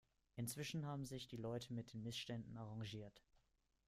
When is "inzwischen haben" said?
0.35-1.05